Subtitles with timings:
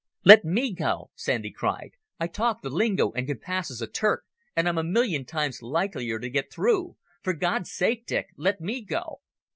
[0.25, 1.91] "Let me go," Sandy cried.
[2.19, 4.23] "I talk the lingo, and can pass as a Turk,
[4.55, 6.97] and I'm a million times likelier to get through.
[7.21, 9.19] For God's sake, Dick, let me go."